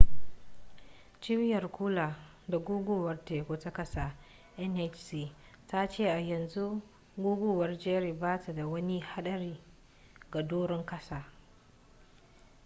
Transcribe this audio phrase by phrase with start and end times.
[1.21, 2.15] cibiyar kula
[2.47, 4.15] da guguwar teku ta kasa
[4.57, 5.31] nhc
[5.67, 6.81] ta ce a yanzu
[7.17, 9.61] guguwar jerry ba ta da wani hadari
[10.31, 11.25] ga doron kasa